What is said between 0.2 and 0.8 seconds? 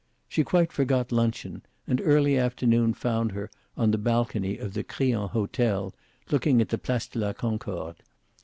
She quite